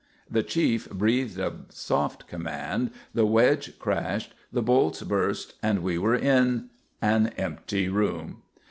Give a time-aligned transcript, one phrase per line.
[0.27, 6.15] The chief breathed a soft command, the wedge crashed, the bolts burst, and we were
[6.15, 6.71] in
[7.03, 8.41] an empty room.